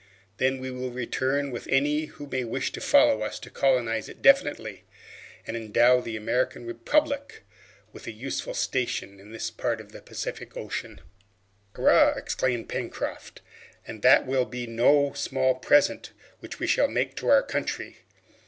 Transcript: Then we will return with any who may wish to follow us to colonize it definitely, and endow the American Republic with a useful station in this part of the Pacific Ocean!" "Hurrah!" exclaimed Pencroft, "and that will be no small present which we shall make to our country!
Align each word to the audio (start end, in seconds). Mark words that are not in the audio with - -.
Then 0.37 0.57
we 0.59 0.71
will 0.71 0.89
return 0.89 1.51
with 1.51 1.67
any 1.69 2.05
who 2.05 2.25
may 2.25 2.43
wish 2.43 2.71
to 2.71 2.81
follow 2.81 3.21
us 3.21 3.37
to 3.37 3.51
colonize 3.51 4.09
it 4.09 4.23
definitely, 4.23 4.83
and 5.45 5.55
endow 5.55 6.01
the 6.01 6.15
American 6.17 6.65
Republic 6.65 7.43
with 7.93 8.07
a 8.07 8.11
useful 8.11 8.55
station 8.55 9.19
in 9.19 9.29
this 9.31 9.51
part 9.51 9.79
of 9.79 9.91
the 9.91 10.01
Pacific 10.01 10.57
Ocean!" 10.57 11.01
"Hurrah!" 11.75 12.15
exclaimed 12.17 12.67
Pencroft, 12.67 13.41
"and 13.85 14.01
that 14.01 14.25
will 14.25 14.45
be 14.45 14.65
no 14.65 15.13
small 15.13 15.53
present 15.53 16.13
which 16.39 16.57
we 16.59 16.65
shall 16.65 16.87
make 16.87 17.15
to 17.17 17.27
our 17.29 17.43
country! 17.43 17.97